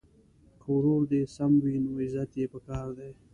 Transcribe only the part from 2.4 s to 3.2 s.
په کار دی.